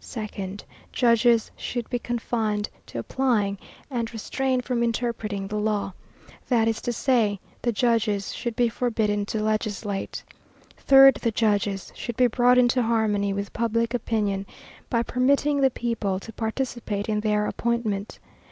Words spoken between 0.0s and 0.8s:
Second,